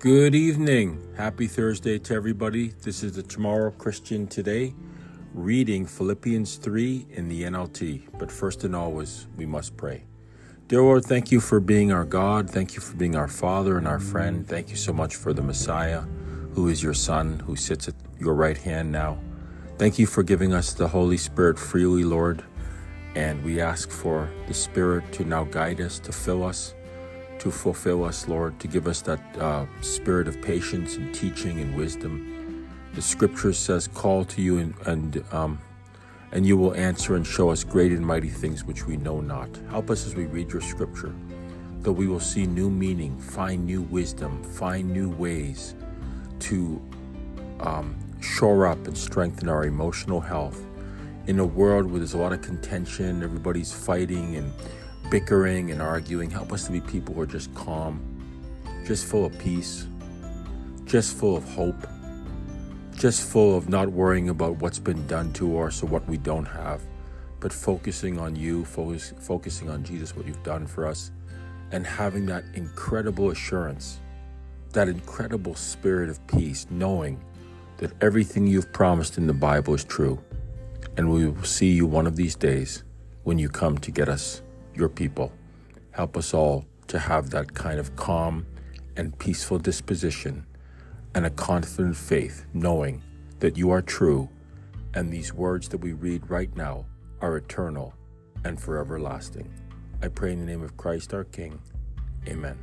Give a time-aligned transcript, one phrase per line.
[0.00, 1.12] Good evening.
[1.14, 2.68] Happy Thursday to everybody.
[2.68, 4.72] This is the Tomorrow Christian Today,
[5.34, 8.08] reading Philippians 3 in the NLT.
[8.18, 10.04] But first and always, we must pray.
[10.68, 12.48] Dear Lord, thank you for being our God.
[12.48, 14.48] Thank you for being our Father and our friend.
[14.48, 16.00] Thank you so much for the Messiah,
[16.54, 19.18] who is your Son, who sits at your right hand now.
[19.76, 22.42] Thank you for giving us the Holy Spirit freely, Lord.
[23.14, 26.72] And we ask for the Spirit to now guide us, to fill us
[27.40, 31.74] to fulfill us, Lord, to give us that uh, spirit of patience and teaching and
[31.74, 32.68] wisdom.
[32.94, 35.58] The scripture says, Call to you and, and, um,
[36.32, 39.48] and you will answer and show us great and mighty things which we know not.
[39.70, 41.14] Help us as we read your scripture,
[41.80, 45.74] that we will see new meaning, find new wisdom, find new ways
[46.40, 46.80] to
[47.60, 50.62] um, shore up and strengthen our emotional health.
[51.26, 54.52] In a world where there's a lot of contention, everybody's fighting and
[55.10, 56.30] bickering and arguing.
[56.30, 58.00] Help us to be people who are just calm,
[58.86, 59.86] just full of peace,
[60.84, 61.86] just full of hope,
[62.94, 66.46] just full of not worrying about what's been done to us or what we don't
[66.46, 66.80] have,
[67.40, 71.10] but focusing on you, focus, focusing on Jesus, what you've done for us,
[71.72, 74.00] and having that incredible assurance,
[74.72, 77.22] that incredible spirit of peace, knowing
[77.78, 80.22] that everything you've promised in the Bible is true.
[80.96, 82.84] And we will see you one of these days
[83.24, 84.42] when you come to get us
[84.74, 85.32] your people.
[85.92, 88.46] Help us all to have that kind of calm
[88.96, 90.46] and peaceful disposition
[91.14, 93.02] and a confident faith, knowing
[93.40, 94.28] that you are true
[94.94, 96.84] and these words that we read right now
[97.20, 97.94] are eternal
[98.44, 99.52] and forever lasting.
[100.02, 101.60] I pray in the name of Christ our King.
[102.26, 102.58] Amen.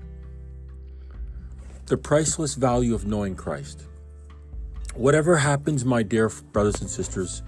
[1.85, 3.83] The priceless value of knowing Christ.
[4.95, 7.43] Whatever happens, my dear brothers and sisters,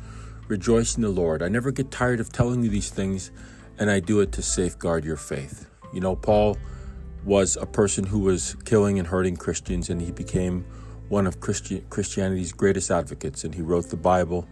[0.47, 1.41] rejoice in the Lord.
[1.41, 3.31] I never get tired of telling you these things
[3.79, 5.67] and I do it to safeguard your faith.
[5.93, 6.57] You know, Paul
[7.23, 10.65] was a person who was killing and hurting Christians, and he became
[11.07, 13.43] one of Christi- Christianity's greatest advocates.
[13.43, 14.47] And he wrote the Bible,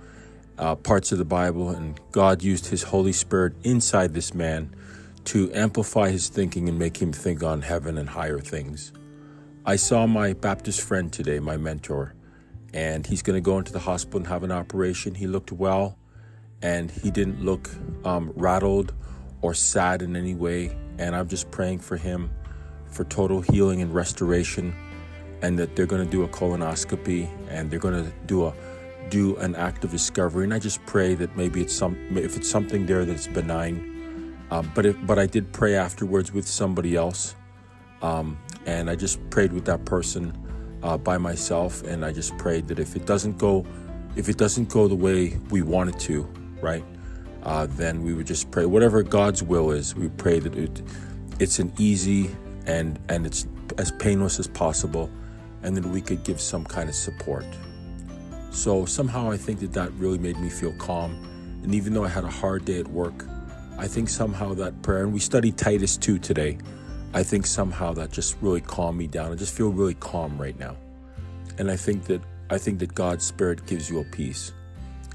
[0.58, 4.74] uh, parts of the Bible, and God used his Holy Spirit inside this man
[5.26, 8.94] to amplify his thinking and make him think on heaven and higher things.
[9.66, 12.16] I saw my Baptist friend today, my mentor,
[12.74, 15.16] and he's going to go into the hospital and have an operation.
[15.16, 15.98] He looked well,
[16.62, 17.70] and he didn't look
[18.06, 18.94] um, rattled
[19.42, 20.76] or sad in any way.
[20.98, 22.32] And I'm just praying for him
[22.88, 24.74] for total healing and restoration,
[25.42, 28.54] and that they're going to do a colonoscopy and they're going to do a
[29.10, 30.44] do an act of discovery.
[30.44, 33.94] And I just pray that maybe it's some if it's something there that's benign.
[34.50, 37.36] Um, but if, but I did pray afterwards with somebody else,
[38.02, 40.34] um, and I just prayed with that person
[40.84, 43.66] uh, by myself, and I just prayed that if it doesn't go,
[44.16, 46.24] if it doesn't go the way we want it to,
[46.62, 46.84] right,
[47.48, 49.96] uh, then we would just pray whatever God's will is.
[49.96, 50.82] We pray that it,
[51.40, 52.30] it's an easy
[52.66, 53.48] and and it's
[53.78, 55.10] as painless as possible,
[55.64, 57.46] and then we could give some kind of support.
[58.52, 61.14] So somehow I think that that really made me feel calm,
[61.64, 63.26] and even though I had a hard day at work,
[63.78, 66.58] I think somehow that prayer and we studied Titus 2 today.
[67.14, 69.32] I think somehow that just really calmed me down.
[69.32, 70.76] I just feel really calm right now,
[71.58, 74.52] and I think that I think that God's Spirit gives you a peace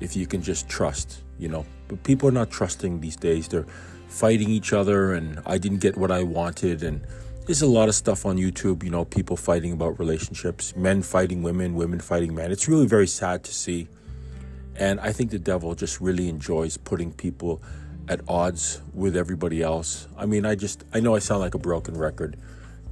[0.00, 1.66] if you can just trust, you know.
[1.92, 3.48] But people are not trusting these days.
[3.48, 3.66] They're
[4.08, 6.82] fighting each other, and I didn't get what I wanted.
[6.82, 7.06] And
[7.44, 11.42] there's a lot of stuff on YouTube, you know, people fighting about relationships, men fighting
[11.42, 12.50] women, women fighting men.
[12.50, 13.88] It's really very sad to see.
[14.74, 17.60] And I think the devil just really enjoys putting people
[18.08, 20.08] at odds with everybody else.
[20.16, 22.38] I mean, I just, I know I sound like a broken record,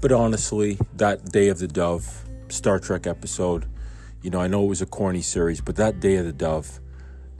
[0.03, 3.65] but honestly, that Day of the Dove Star Trek episode,
[4.21, 6.81] you know, I know it was a corny series, but that Day of the Dove,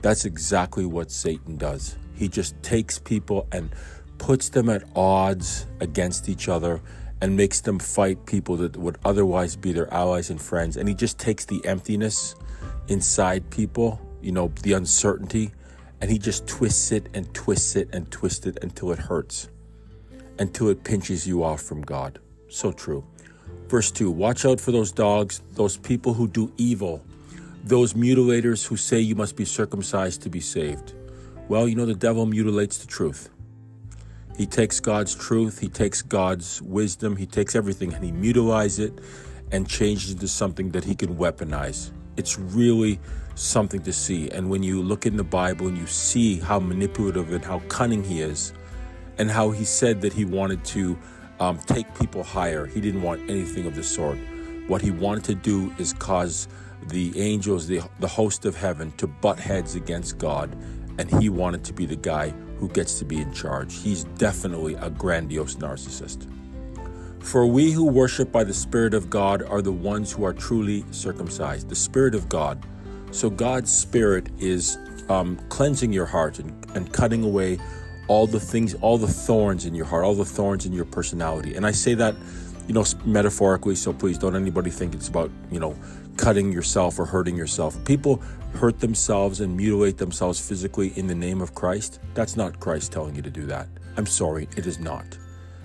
[0.01, 1.95] that's exactly what Satan does.
[2.15, 3.69] He just takes people and
[4.17, 6.81] puts them at odds against each other
[7.21, 10.77] and makes them fight people that would otherwise be their allies and friends.
[10.77, 12.35] And he just takes the emptiness
[12.87, 15.51] inside people, you know, the uncertainty,
[16.01, 19.49] and he just twists it and twists it and twists it until it hurts,
[20.39, 22.19] until it pinches you off from God.
[22.49, 23.03] So true.
[23.67, 27.03] Verse 2 Watch out for those dogs, those people who do evil
[27.63, 30.93] those mutilators who say you must be circumcised to be saved.
[31.47, 33.29] Well, you know, the devil mutilates the truth.
[34.37, 38.99] He takes God's truth, he takes God's wisdom, he takes everything and he mutilates it
[39.51, 41.91] and changes it into something that he can weaponize.
[42.17, 42.99] It's really
[43.35, 44.29] something to see.
[44.29, 48.03] And when you look in the Bible and you see how manipulative and how cunning
[48.03, 48.53] he is,
[49.17, 50.97] and how he said that he wanted to
[51.39, 54.17] um, take people higher, he didn't want anything of the sort.
[54.67, 56.47] What he wanted to do is cause
[56.87, 60.55] the angels, the, the host of heaven, to butt heads against God,
[60.97, 63.81] and he wanted to be the guy who gets to be in charge.
[63.81, 66.27] He's definitely a grandiose narcissist.
[67.21, 70.83] For we who worship by the Spirit of God are the ones who are truly
[70.91, 71.69] circumcised.
[71.69, 72.65] The Spirit of God.
[73.11, 74.77] So God's Spirit is
[75.09, 77.59] um, cleansing your heart and, and cutting away
[78.07, 81.55] all the things, all the thorns in your heart, all the thorns in your personality.
[81.55, 82.15] And I say that,
[82.67, 85.75] you know, metaphorically, so please don't anybody think it's about, you know,
[86.21, 87.83] cutting yourself or hurting yourself.
[87.83, 88.21] People
[88.53, 91.99] hurt themselves and mutilate themselves physically in the name of Christ.
[92.13, 93.67] That's not Christ telling you to do that.
[93.97, 95.17] I'm sorry, it is not.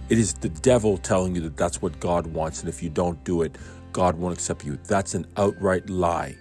[0.09, 3.23] It is the devil telling you that that's what God wants, and if you don't
[3.23, 3.55] do it,
[3.93, 4.79] God won't accept you.
[4.89, 6.39] That's an outright lie.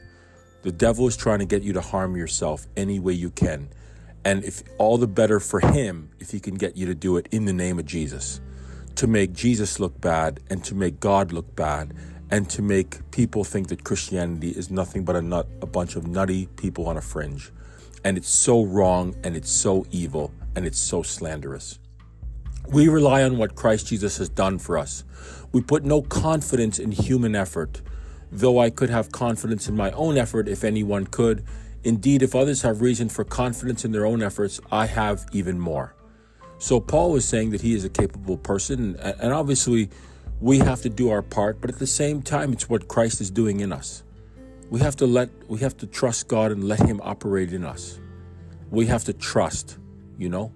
[0.61, 3.67] The devil is trying to get you to harm yourself any way you can.
[4.23, 7.27] And if all the better for him if he can get you to do it
[7.31, 8.39] in the name of Jesus,
[8.95, 11.93] to make Jesus look bad and to make God look bad
[12.35, 16.05] and to make people think that Christianity is nothing but a nut a bunch of
[16.05, 17.49] nutty people on a fringe.
[18.03, 21.79] And it's so wrong and it's so evil and it's so slanderous.
[22.67, 25.05] We rely on what Christ Jesus has done for us.
[25.53, 27.81] We put no confidence in human effort,
[28.33, 31.45] though I could have confidence in my own effort if anyone could.
[31.85, 35.95] Indeed, if others have reason for confidence in their own efforts, I have even more.
[36.57, 39.89] So, Paul was saying that he is a capable person, and obviously,
[40.45, 43.31] we have to do our part, but at the same time, it's what Christ is
[43.31, 44.03] doing in us.
[44.69, 47.99] We have to let, we have to trust God and let Him operate in us.
[48.69, 49.79] We have to trust,
[50.19, 50.53] you know.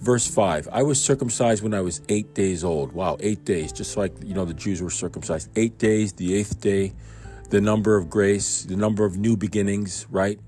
[0.00, 2.90] Verse 5 I was circumcised when I was eight days old.
[2.90, 5.48] Wow, eight days, just like, you know, the Jews were circumcised.
[5.54, 6.92] Eight days, the eighth day,
[7.50, 10.40] the number of grace, the number of new beginnings, right?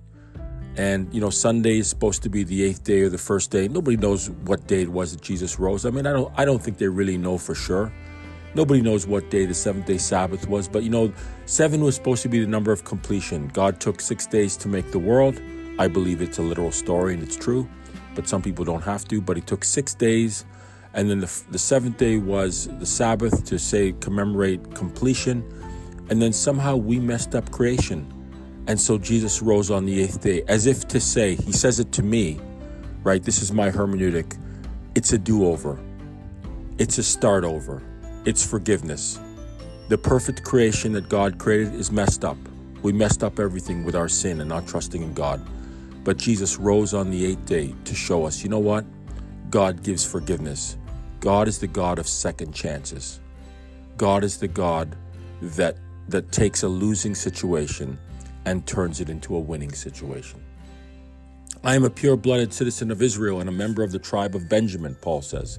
[0.76, 3.68] And, you know, Sunday is supposed to be the eighth day or the first day.
[3.68, 5.86] Nobody knows what day it was that Jesus rose.
[5.86, 7.92] I mean, I don't, I don't think they really know for sure.
[8.56, 11.12] Nobody knows what day the seventh day Sabbath was, but you know,
[11.44, 13.48] seven was supposed to be the number of completion.
[13.48, 15.40] God took six days to make the world.
[15.78, 17.68] I believe it's a literal story and it's true
[18.16, 19.20] but some people don't have to.
[19.20, 20.44] But he took six days,
[20.94, 25.44] and then the, the seventh day was the Sabbath to say commemorate completion.
[26.10, 28.12] And then somehow we messed up creation.
[28.66, 31.92] And so Jesus rose on the eighth day, as if to say, He says it
[31.92, 32.40] to me,
[33.04, 33.22] right?
[33.22, 34.36] This is my hermeneutic.
[34.96, 35.78] It's a do over,
[36.78, 37.82] it's a start over,
[38.26, 39.20] it's forgiveness.
[39.88, 42.36] The perfect creation that God created is messed up.
[42.82, 45.40] We messed up everything with our sin and not trusting in God.
[46.02, 48.84] But Jesus rose on the eighth day to show us you know what?
[49.48, 50.76] God gives forgiveness.
[51.20, 53.20] God is the God of second chances.
[53.96, 54.96] God is the God
[55.40, 55.76] that,
[56.08, 57.96] that takes a losing situation
[58.44, 60.42] and turns it into a winning situation.
[61.62, 64.48] I am a pure blooded citizen of Israel and a member of the tribe of
[64.48, 65.58] Benjamin, Paul says.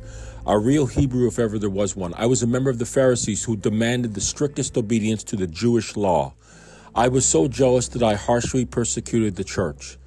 [0.49, 2.13] A real Hebrew, if ever there was one.
[2.13, 5.97] I was a member of the Pharisees who demanded the strictest obedience to the Jewish
[5.97, 6.35] law.
[6.95, 9.97] I was so jealous that I harshly persecuted the church.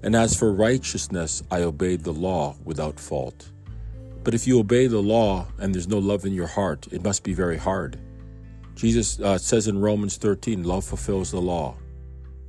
[0.00, 3.50] And as for righteousness, I obeyed the law without fault.
[4.22, 7.24] But if you obey the law and there's no love in your heart, it must
[7.24, 7.98] be very hard.
[8.76, 11.74] Jesus uh, says in Romans 13, love fulfills the law.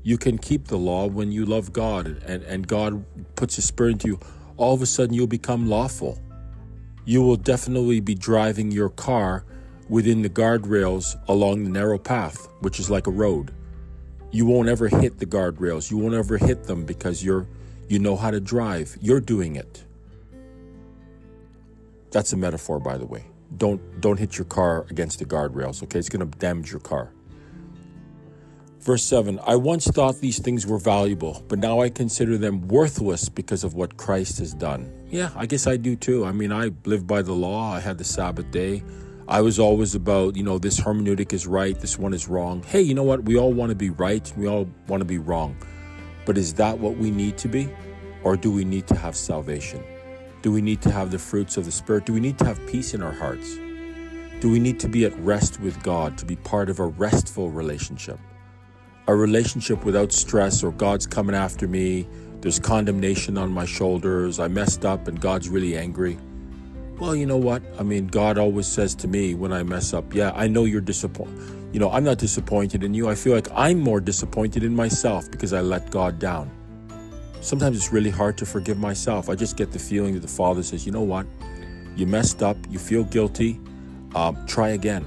[0.04, 3.04] You can keep the law when you love God and, and God
[3.36, 4.20] puts His Spirit into you.
[4.58, 6.20] All of a sudden, you'll become lawful.
[7.10, 9.44] You will definitely be driving your car
[9.90, 13.52] within the guardrails along the narrow path, which is like a road
[14.32, 15.90] you won't ever hit the guardrails.
[15.90, 17.48] You won't ever hit them because you're
[17.88, 18.96] you know how to drive.
[19.02, 19.84] You're doing it.
[22.12, 23.26] That's a metaphor, by the way.
[23.58, 26.00] Don't don't hit your car against the guardrails, okay?
[26.00, 27.12] It's going to damage your car.
[28.80, 33.28] Verse 7 I once thought these things were valuable, but now I consider them worthless
[33.28, 34.92] because of what Christ has done.
[35.10, 36.26] Yeah, I guess I do too.
[36.26, 38.84] I mean, I live by the law, I had the Sabbath day.
[39.28, 42.64] I was always about, you know, this hermeneutic is right, this one is wrong.
[42.64, 43.26] Hey, you know what?
[43.26, 45.56] We all want to be right, we all want to be wrong.
[46.26, 47.70] But is that what we need to be?
[48.24, 49.84] Or do we need to have salvation?
[50.42, 52.06] Do we need to have the fruits of the Spirit?
[52.06, 53.56] Do we need to have peace in our hearts?
[54.40, 57.52] Do we need to be at rest with God, to be part of a restful
[57.52, 58.20] relationship?
[59.10, 62.08] A relationship without stress or God's coming after me,
[62.42, 66.16] there's condemnation on my shoulders, I messed up and God's really angry.
[67.00, 67.64] Well, you know what?
[67.80, 70.80] I mean, God always says to me when I mess up, yeah, I know you're
[70.80, 71.40] disappointed.
[71.74, 73.10] You know, I'm not disappointed in you.
[73.10, 76.52] I feel like I'm more disappointed in myself because I let God down.
[77.42, 79.28] Sometimes it's really hard to forgive myself.
[79.28, 81.26] I just get the feeling that the Father says, you know what?
[81.96, 82.58] You messed up.
[82.70, 83.60] You feel guilty.
[84.14, 85.04] Um, try again.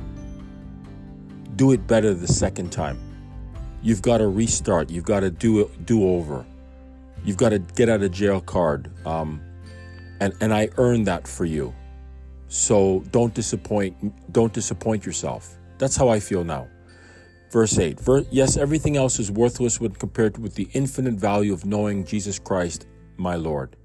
[1.55, 3.12] Do it better the second time.
[3.83, 4.91] You've got to restart.
[4.91, 6.47] You've got to do it, do over.
[7.25, 8.91] You've got to get out of jail card.
[9.07, 9.43] Um,
[10.21, 11.75] and, and I earned that for you.
[12.49, 13.97] So don't disappoint
[14.33, 15.57] don't disappoint yourself.
[15.79, 16.69] That's how I feel now.
[17.51, 18.01] Verse 8.
[18.31, 22.87] yes, everything else is worthless when compared with the infinite value of knowing Jesus Christ,
[23.17, 23.77] my Lord.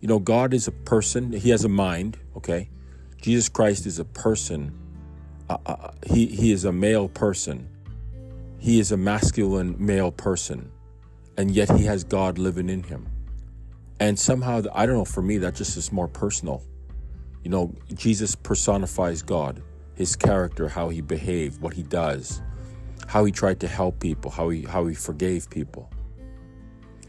[0.00, 2.70] You know, God is a person, he has a mind, okay?
[3.20, 4.72] Jesus Christ is a person
[5.48, 7.68] uh, uh, he, he is a male person.
[8.58, 10.70] He is a masculine male person.
[11.36, 13.06] And yet he has God living in him.
[14.00, 16.62] And somehow, I don't know, for me, that just is more personal.
[17.42, 19.62] You know, Jesus personifies God,
[19.94, 22.42] his character, how he behaved, what he does,
[23.06, 25.90] how he tried to help people, how he, how he forgave people.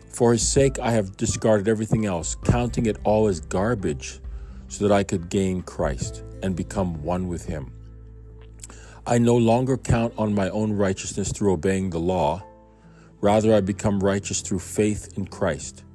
[0.10, 4.20] For his sake, I have discarded everything else, counting it all as garbage,
[4.68, 7.74] so that I could gain Christ and become one with him.
[9.10, 12.44] I no longer count on my own righteousness through obeying the law.
[13.22, 15.86] Rather, I become righteous through faith in Christ.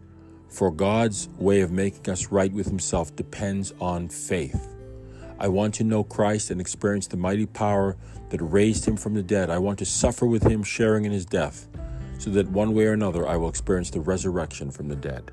[0.49, 4.67] For God's way of making us right with Himself depends on faith.
[5.39, 7.99] I want to know Christ and experience the mighty power
[8.31, 9.51] that raised Him from the dead.
[9.51, 11.69] I want to suffer with Him, sharing in His death,
[12.17, 15.31] so that one way or another I will experience the resurrection from the dead.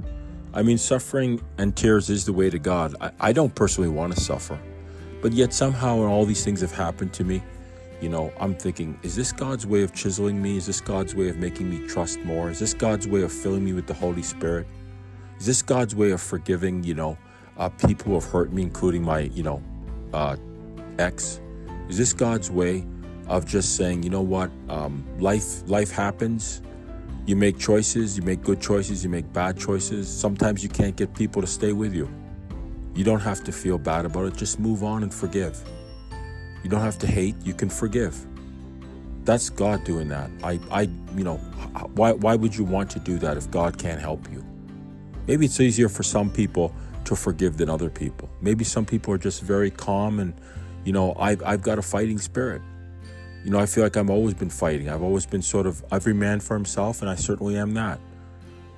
[0.53, 2.95] I mean, suffering and tears is the way to God.
[3.00, 4.59] I, I don't personally want to suffer,
[5.21, 7.41] but yet somehow, when all these things have happened to me,
[8.01, 10.57] you know, I'm thinking, is this God's way of chiseling me?
[10.57, 12.49] Is this God's way of making me trust more?
[12.49, 14.67] Is this God's way of filling me with the Holy Spirit?
[15.39, 17.17] Is this God's way of forgiving, you know,
[17.57, 19.61] uh, people who have hurt me, including my, you know,
[20.13, 20.37] uh,
[20.97, 21.41] ex?
[21.89, 22.85] Is this God's way
[23.27, 26.61] of just saying, you know what, um, life life happens.
[27.25, 28.17] You make choices.
[28.17, 29.03] You make good choices.
[29.03, 30.07] You make bad choices.
[30.07, 32.09] Sometimes you can't get people to stay with you.
[32.95, 34.35] You don't have to feel bad about it.
[34.35, 35.63] Just move on and forgive.
[36.63, 38.25] You don't have to hate, you can forgive.
[39.23, 40.29] That's God doing that.
[40.43, 40.81] I, I,
[41.15, 41.37] you know,
[41.95, 44.43] why, why would you want to do that if God can't help you?
[45.27, 46.73] Maybe it's easier for some people
[47.05, 48.29] to forgive than other people.
[48.41, 50.33] Maybe some people are just very calm and,
[50.83, 52.61] you know, I've, I've got a fighting spirit.
[53.43, 54.89] You know, I feel like I've always been fighting.
[54.89, 57.99] I've always been sort of every man for himself, and I certainly am that.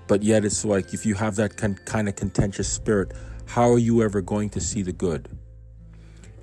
[0.07, 3.13] But yet, it's like if you have that kind of contentious spirit,
[3.47, 5.29] how are you ever going to see the good?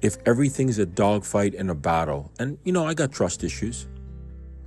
[0.02, 3.86] If everything's a dogfight and a battle, and you know, I got trust issues.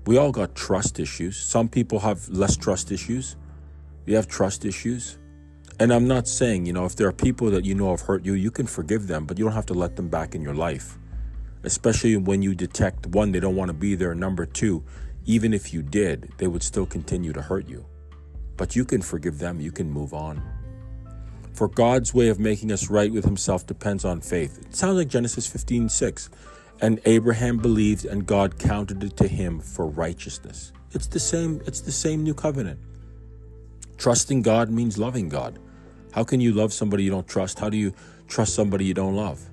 [0.06, 1.38] We all got trust issues.
[1.38, 3.36] Some people have less trust issues.
[4.06, 5.18] You have trust issues.
[5.80, 8.26] And I'm not saying, you know, if there are people that you know have hurt
[8.26, 10.54] you, you can forgive them, but you don't have to let them back in your
[10.54, 10.98] life.
[11.64, 14.16] Especially when you detect one, they don't want to be there.
[14.16, 14.84] Number two,
[15.26, 17.86] even if you did, they would still continue to hurt you.
[18.58, 20.42] But you can forgive them, you can move on.
[21.54, 24.60] For God's way of making us right with himself depends on faith.
[24.60, 26.30] It sounds like Genesis 15 6.
[26.82, 30.72] And Abraham believed, and God counted it to him for righteousness.
[30.92, 32.80] It's the same, it's the same new covenant.
[33.98, 35.60] Trusting God means loving God.
[36.12, 37.60] How can you love somebody you don't trust?
[37.60, 37.94] How do you
[38.28, 39.48] trust somebody you don't love?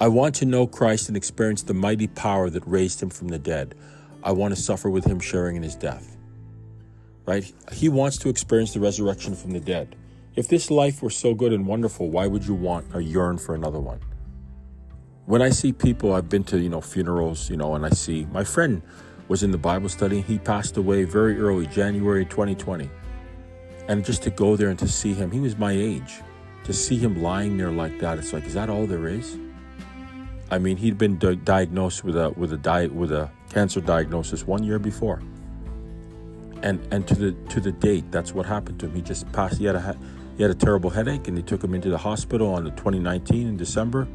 [0.00, 3.38] I want to know Christ and experience the mighty power that raised him from the
[3.38, 3.74] dead.
[4.22, 6.16] I want to suffer with him sharing in his death.
[7.26, 7.52] Right?
[7.72, 9.96] He wants to experience the resurrection from the dead.
[10.36, 13.54] If this life were so good and wonderful, why would you want or yearn for
[13.54, 14.00] another one?
[15.24, 18.26] When I see people, I've been to, you know, funerals, you know, and I see
[18.26, 18.82] my friend
[19.28, 20.20] was in the Bible study.
[20.20, 22.90] He passed away very early, January 2020.
[23.88, 26.20] And just to go there and to see him, he was my age.
[26.64, 29.38] To see him lying there like that, it's like, is that all there is?
[30.50, 34.46] I mean, he'd been di- diagnosed with a with a diet with a cancer diagnosis
[34.46, 35.22] one year before.
[36.62, 38.94] And and to the to the date, that's what happened to him.
[38.94, 39.58] He just passed.
[39.58, 39.96] He had a
[40.36, 43.46] he had a terrible headache, and they took him into the hospital on the 2019
[43.46, 44.06] in December,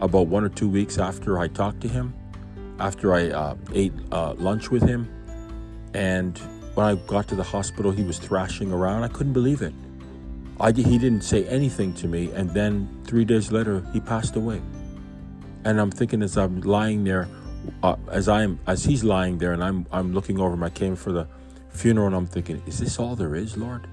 [0.00, 2.14] about one or two weeks after I talked to him,
[2.78, 5.08] after I uh, ate uh, lunch with him.
[5.92, 6.38] And
[6.74, 9.02] when I got to the hospital, he was thrashing around.
[9.02, 9.74] I couldn't believe it.
[10.58, 14.62] I, he didn't say anything to me, and then three days later, he passed away.
[15.64, 17.28] And I'm thinking as I'm lying there,
[17.82, 21.12] uh, as I'm as he's lying there, and I'm I'm looking over my came for
[21.12, 21.26] the
[21.68, 23.86] funeral, and I'm thinking, is this all there is, Lord?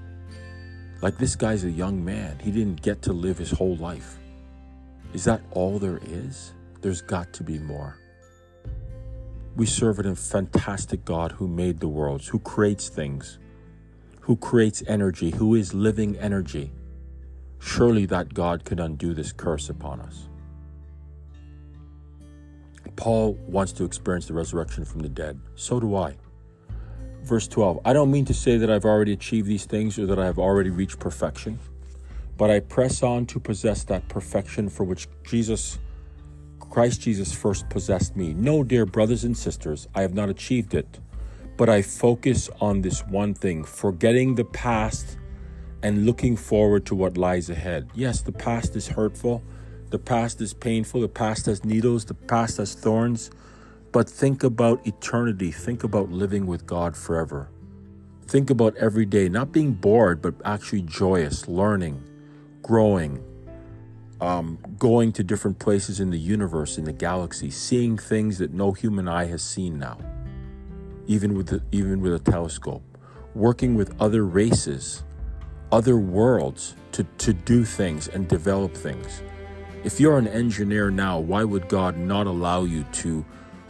[1.04, 2.38] Like this guy's a young man.
[2.38, 4.16] He didn't get to live his whole life.
[5.12, 6.54] Is that all there is?
[6.80, 7.98] There's got to be more.
[9.54, 13.38] We serve a fantastic God who made the worlds, who creates things,
[14.20, 16.72] who creates energy, who is living energy.
[17.58, 20.30] Surely that God could undo this curse upon us.
[22.96, 25.38] Paul wants to experience the resurrection from the dead.
[25.54, 26.16] So do I.
[27.24, 30.18] Verse 12 I don't mean to say that I've already achieved these things or that
[30.18, 31.58] I have already reached perfection,
[32.36, 35.78] but I press on to possess that perfection for which Jesus,
[36.60, 38.34] Christ Jesus, first possessed me.
[38.34, 41.00] No, dear brothers and sisters, I have not achieved it,
[41.56, 45.16] but I focus on this one thing, forgetting the past
[45.82, 47.88] and looking forward to what lies ahead.
[47.94, 49.42] Yes, the past is hurtful,
[49.88, 53.30] the past is painful, the past has needles, the past has thorns.
[53.94, 55.52] But think about eternity.
[55.52, 57.48] Think about living with God forever.
[58.26, 62.02] Think about every day, not being bored, but actually joyous, learning,
[62.60, 63.22] growing,
[64.20, 68.72] um, going to different places in the universe, in the galaxy, seeing things that no
[68.72, 69.96] human eye has seen now,
[71.06, 72.82] even with the, even with a telescope,
[73.36, 75.04] working with other races,
[75.70, 79.22] other worlds to, to do things and develop things.
[79.84, 83.24] If you're an engineer now, why would God not allow you to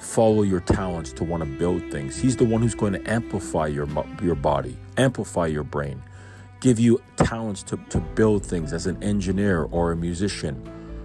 [0.05, 2.17] follow your talents to want to build things?
[2.17, 3.89] He's the one who's going to amplify your
[4.23, 6.03] your body, amplify your brain,
[6.61, 10.55] give you talents to, to build things as an engineer or a musician.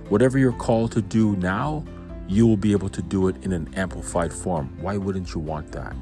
[0.10, 1.84] Whatever you're called to do now,
[2.28, 4.78] you will be able to do it in an amplified form.
[4.82, 5.96] Why wouldn't you want that?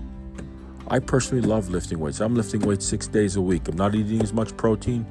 [0.89, 2.21] I personally love lifting weights.
[2.21, 3.67] I'm lifting weights six days a week.
[3.67, 5.05] I'm not eating as much protein,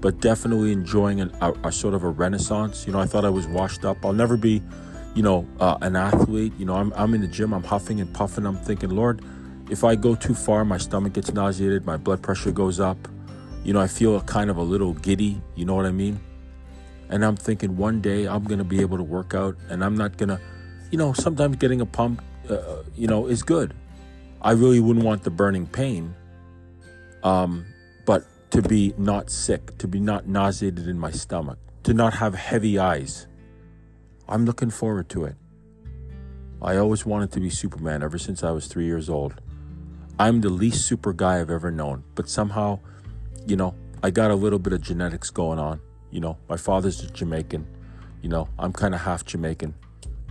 [0.00, 2.86] but definitely enjoying an, a, a, sort of a renaissance.
[2.86, 4.04] You know, I thought I was washed up.
[4.04, 4.62] I'll never be,
[5.14, 6.52] you know, uh, an athlete.
[6.58, 8.46] You know, I'm, I'm in the gym, I'm huffing and puffing.
[8.46, 9.24] I'm thinking, Lord,
[9.70, 12.96] if I go too far, my stomach gets nauseated, my blood pressure goes up.
[13.64, 15.40] You know, I feel kind of a little giddy.
[15.54, 16.20] You know what I mean?
[17.08, 19.96] And I'm thinking one day I'm going to be able to work out and I'm
[19.96, 20.40] not going to,
[20.90, 23.74] you know, sometimes getting a pump, uh, you know, is good.
[24.42, 26.14] I really wouldn't want the burning pain.
[27.22, 27.66] Um,
[28.06, 32.34] but to be not sick, to be not nauseated in my stomach, to not have
[32.34, 33.26] heavy eyes.
[34.30, 35.34] I'm looking forward to it.
[36.62, 39.40] I always wanted to be Superman ever since I was three years old.
[40.20, 42.78] I'm the least super guy I've ever known, but somehow,
[43.44, 45.80] you know, I got a little bit of genetics going on.
[46.12, 47.66] You know, my father's a Jamaican.
[48.22, 49.74] You know, I'm kind of half Jamaican.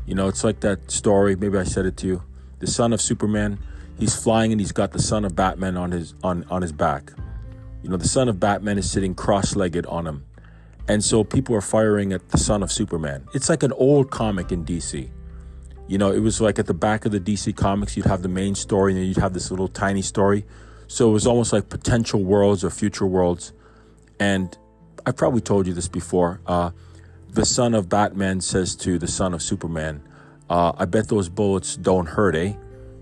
[0.06, 1.36] You know, it's like that story.
[1.36, 2.24] Maybe I said it to you.
[2.60, 3.60] The son of Superman,
[4.00, 7.12] he's flying and he's got the son of Batman on his on on his back.
[7.84, 10.26] You know, the son of Batman is sitting cross-legged on him.
[10.90, 13.28] And so people are firing at the son of Superman.
[13.36, 15.12] It's like an old comic in DC.
[15.88, 18.28] You know, it was like at the back of the DC comics, you'd have the
[18.28, 20.46] main story and then you'd have this little tiny story.
[20.88, 23.54] So it was almost like potential worlds or future worlds.
[24.20, 24.58] And
[25.06, 26.42] I probably told you this before.
[26.48, 26.72] Uh,
[27.30, 30.02] the son of Batman says to the son of Superman,
[30.50, 32.54] uh, I bet those bullets don't hurt, eh?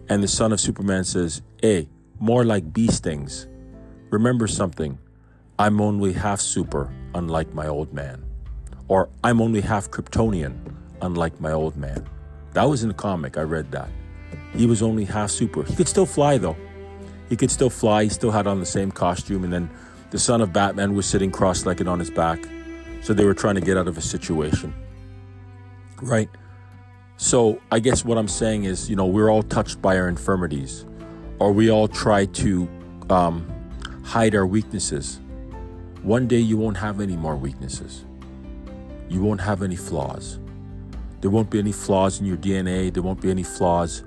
[0.10, 1.84] And the son of Superman says, eh,
[2.20, 3.48] more like bee stings.
[4.10, 5.00] Remember something.
[5.60, 8.24] I'm only half super, unlike my old man.
[8.88, 10.56] Or I'm only half Kryptonian,
[11.02, 12.08] unlike my old man.
[12.54, 13.38] That was in a comic.
[13.38, 13.90] I read that.
[14.56, 15.64] He was only half super.
[15.64, 16.56] He could still fly, though.
[17.28, 18.04] He could still fly.
[18.04, 19.44] He still had on the same costume.
[19.44, 19.70] And then
[20.12, 22.40] the son of Batman was sitting cross legged on his back.
[23.02, 24.76] So they were trying to get out of a situation.
[26.04, 26.30] Right?
[27.18, 30.86] So I guess what I'm saying is, you know, we're all touched by our infirmities,
[31.40, 32.70] or we all try to
[33.10, 33.48] um,
[34.04, 35.20] hide our weaknesses.
[36.04, 38.06] One day you won't have any more weaknesses.
[39.10, 40.40] You won't have any flaws.
[41.22, 42.94] There won't be any flaws in your DNA.
[42.94, 44.04] There won't be any flaws.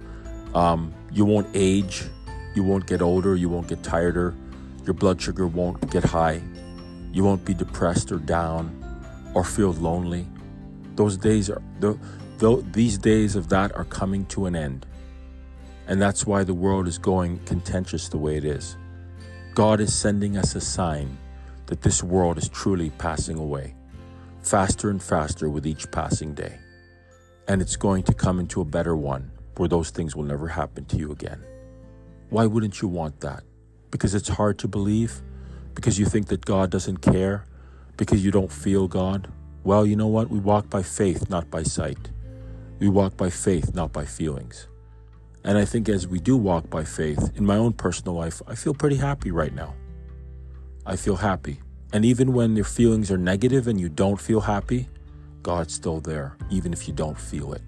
[0.55, 2.05] Um, you won't age.
[2.55, 3.35] You won't get older.
[3.35, 4.35] You won't get tireder.
[4.85, 6.41] Your blood sugar won't get high.
[7.13, 8.77] You won't be depressed or down
[9.35, 10.27] or feel lonely.
[10.95, 11.99] Those days are, the
[12.73, 14.87] these days of that are coming to an end.
[15.87, 18.77] And that's why the world is going contentious the way it is.
[19.55, 21.19] God is sending us a sign
[21.71, 23.75] that this world is truly passing away,
[24.43, 26.59] faster and faster with each passing day
[27.51, 30.85] and it's going to come into a better one where those things will never happen
[30.85, 31.43] to you again.
[32.29, 33.43] Why wouldn't you want that?
[33.91, 35.21] Because it's hard to believe?
[35.75, 37.45] Because you think that God doesn't care?
[37.97, 39.33] Because you don't feel God?
[39.65, 40.31] Well, you know what?
[40.31, 42.13] We walk by faith, not by sight.
[42.79, 44.69] We walk by faith, not by feelings.
[45.43, 48.55] And I think as we do walk by faith, in my own personal life, I
[48.55, 49.75] feel pretty happy right now.
[50.91, 51.61] I feel happy.
[51.93, 54.89] And even when your feelings are negative and you don't feel happy,
[55.41, 57.63] God's still there, even if you don't feel it.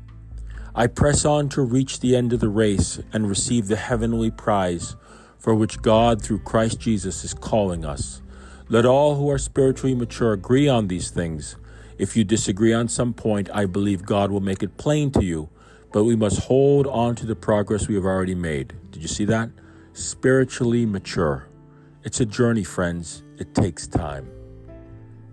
[0.74, 4.96] I press on to reach the end of the race and receive the heavenly prize
[5.38, 8.22] for which God, through Christ Jesus, is calling us.
[8.68, 11.54] Let all who are spiritually mature agree on these things.
[11.98, 15.48] If you disagree on some point, I believe God will make it plain to you,
[15.92, 18.74] but we must hold on to the progress we have already made.
[18.90, 19.50] Did you see that?
[19.92, 21.46] Spiritually mature.
[22.04, 23.22] It's a journey, friends.
[23.38, 24.28] It takes time.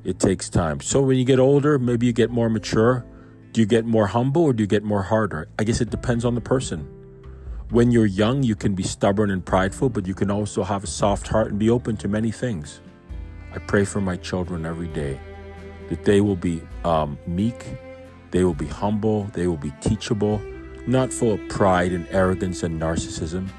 [0.04, 0.80] It takes time.
[0.82, 3.04] So when you get older, maybe you get more mature.
[3.54, 5.50] Do you get more humble or do you get more harder?
[5.58, 6.88] I guess it depends on the person.
[7.72, 10.88] When you're young, you can be stubborn and prideful, but you can also have a
[10.88, 12.82] soft heart and be open to many things.
[13.56, 15.20] I pray for my children every day
[15.90, 17.66] that they will be um, meek,
[18.30, 20.40] they will be humble, they will be teachable,
[20.86, 23.50] not full of pride and arrogance and narcissism.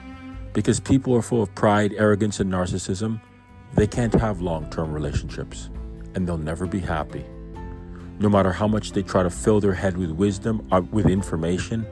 [0.53, 3.21] Because people are full of pride, arrogance, and narcissism,
[3.75, 5.71] they can't have long term relationships
[6.15, 7.25] and they'll never be happy.
[8.19, 11.87] No matter how much they try to fill their head with wisdom, uh, with information,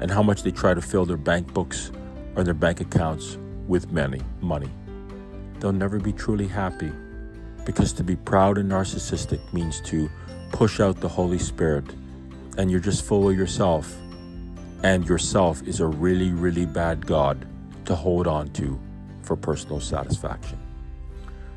[0.00, 1.90] and how much they try to fill their bank books
[2.36, 4.70] or their bank accounts with money, money,
[5.58, 6.92] they'll never be truly happy.
[7.64, 10.10] Because to be proud and narcissistic means to
[10.52, 11.84] push out the Holy Spirit
[12.58, 13.96] and you're just full of yourself,
[14.82, 17.46] and yourself is a really, really bad God
[17.86, 18.78] to hold on to
[19.22, 20.58] for personal satisfaction.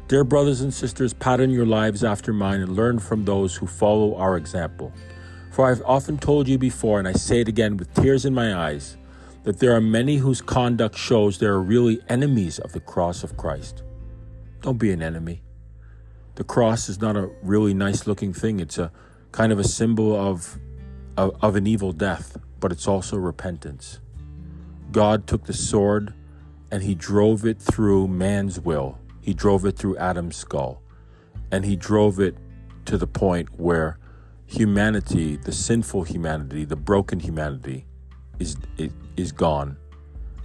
[0.07, 4.15] Dear brothers and sisters, pattern your lives after mine and learn from those who follow
[4.15, 4.93] our example.
[5.51, 8.55] For I've often told you before, and I say it again with tears in my
[8.55, 8.97] eyes,
[9.43, 13.37] that there are many whose conduct shows they are really enemies of the cross of
[13.37, 13.81] Christ.
[14.61, 15.41] Don't be an enemy.
[16.35, 18.59] The cross is not a really nice looking thing.
[18.59, 18.91] It's a
[19.31, 20.59] kind of a symbol of,
[21.17, 23.99] of, of an evil death, but it's also repentance.
[24.95, 26.13] God took the sword
[26.71, 28.97] and he drove it through man's will.
[29.19, 30.81] He drove it through Adam's skull.
[31.51, 32.37] And he drove it
[32.85, 33.99] to the point where
[34.45, 37.85] humanity, the sinful humanity, the broken humanity,
[38.39, 38.55] is,
[39.17, 39.75] is, gone.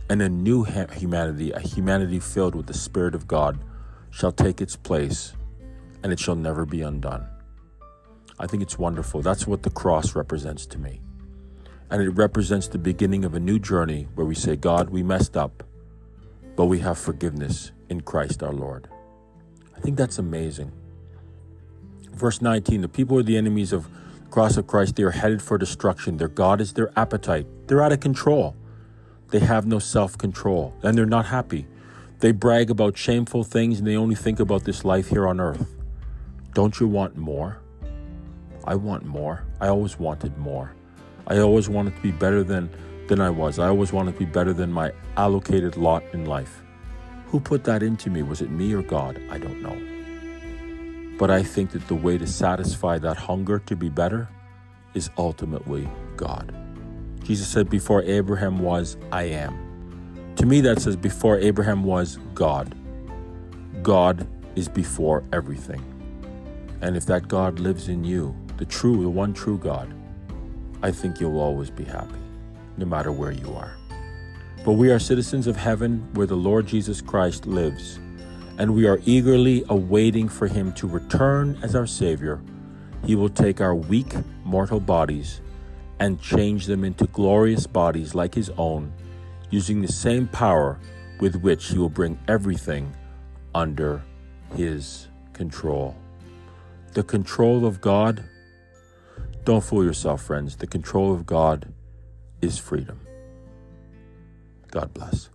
[0.08, 3.56] And a new humanity, a humanity filled with the Spirit of God,
[4.10, 5.32] shall take its place
[6.02, 7.24] and it shall never be undone.
[8.40, 9.22] I think it's wonderful.
[9.22, 11.02] That's what the cross represents to me.
[11.90, 15.36] And it represents the beginning of a new journey where we say, God, we messed
[15.36, 15.64] up,
[16.56, 18.88] but we have forgiveness in Christ our Lord.
[19.76, 20.72] I think that's amazing.
[22.12, 23.88] Verse 19 the people are the enemies of
[24.24, 24.96] the cross of Christ.
[24.96, 26.16] They are headed for destruction.
[26.16, 27.46] Their God is their appetite.
[27.66, 28.54] They're out of control.
[29.28, 31.66] They have no self control, and they're not happy.
[32.20, 35.74] They brag about shameful things and they only think about this life here on earth.
[36.52, 37.62] Don't you want more?
[38.66, 39.44] I want more.
[39.58, 40.74] I always wanted more.
[41.26, 42.70] I always wanted to be better than,
[43.08, 43.58] than I was.
[43.58, 46.62] I always wanted to be better than my allocated lot in life.
[47.26, 48.22] Who put that into me?
[48.22, 49.20] Was it me or God?
[49.30, 51.16] I don't know.
[51.18, 54.28] But I think that the way to satisfy that hunger to be better
[54.94, 56.54] is ultimately God.
[57.22, 60.34] Jesus said, Before Abraham was, I am.
[60.36, 62.74] To me, that says, Before Abraham was, God.
[63.82, 65.84] God is before everything.
[66.80, 69.94] And if that God lives in you, the true, the one true God,
[70.82, 72.20] I think you'll always be happy,
[72.76, 73.76] no matter where you are.
[74.64, 77.98] For we are citizens of heaven where the Lord Jesus Christ lives,
[78.58, 82.40] and we are eagerly awaiting for him to return as our Savior.
[83.04, 84.14] He will take our weak,
[84.44, 85.40] mortal bodies
[85.98, 88.92] and change them into glorious bodies like his own,
[89.50, 90.78] using the same power
[91.20, 92.90] with which he will bring everything
[93.54, 94.02] under
[94.56, 95.94] his control.
[96.94, 98.24] The control of God,
[99.44, 100.56] don't fool yourself, friends.
[100.56, 101.72] The control of God
[102.40, 103.00] is freedom.
[104.70, 105.30] God bless.